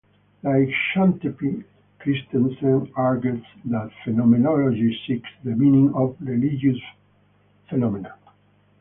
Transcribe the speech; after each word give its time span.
Like 0.41 0.67
Chantepie, 0.95 1.63
Kristensen 1.99 2.91
argues 2.95 3.45
that 3.65 3.91
phenomenology 4.03 4.97
seeks 5.05 5.29
the 5.43 5.51
"meaning" 5.51 5.93
of 5.93 6.17
religious 6.19 6.81
phenomena. 7.69 8.15